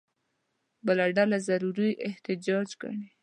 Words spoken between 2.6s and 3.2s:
ګڼي.